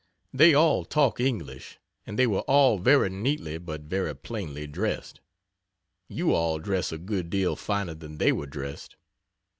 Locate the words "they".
0.33-0.55, 2.17-2.25, 8.17-8.31